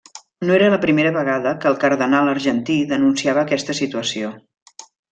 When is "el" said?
1.73-1.77